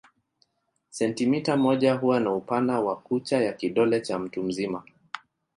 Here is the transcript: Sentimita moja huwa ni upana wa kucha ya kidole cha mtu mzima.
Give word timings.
Sentimita 0.89 1.57
moja 1.57 1.93
huwa 1.93 2.19
ni 2.19 2.29
upana 2.29 2.79
wa 2.79 2.95
kucha 2.95 3.41
ya 3.41 3.53
kidole 3.53 4.01
cha 4.01 4.19
mtu 4.19 4.43
mzima. 4.43 4.83